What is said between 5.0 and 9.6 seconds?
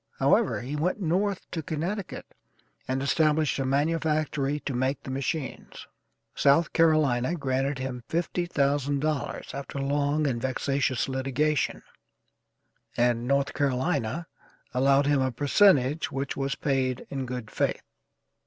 the machines. South Carolina granted him $50,000